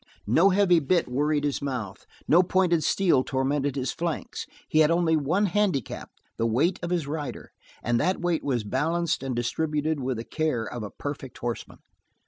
No 0.25 0.49
heavy 0.49 0.79
bit 0.79 1.07
worried 1.07 1.43
his 1.43 1.61
mouth, 1.61 2.07
no 2.27 2.41
pointed 2.41 2.83
steel 2.83 3.23
tormented 3.23 3.75
his 3.75 3.91
flanks. 3.91 4.47
He 4.67 4.79
had 4.79 4.89
only 4.89 5.15
one 5.15 5.45
handicap 5.45 6.09
the 6.37 6.47
weight 6.47 6.79
of 6.81 6.89
his 6.89 7.05
rider, 7.05 7.51
and 7.83 7.99
that 7.99 8.19
weight 8.19 8.43
was 8.43 8.63
balanced 8.63 9.21
and 9.21 9.35
distributed 9.35 9.99
with 9.99 10.17
the 10.17 10.23
care 10.23 10.63
of 10.65 10.81
a 10.81 10.89
perfect 10.89 11.37
horseman. 11.37 11.81